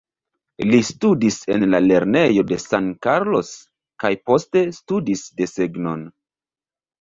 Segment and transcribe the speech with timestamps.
[0.67, 3.51] Li studis en la lernejo de San Carlos
[4.05, 6.09] kaj poste studis desegnon.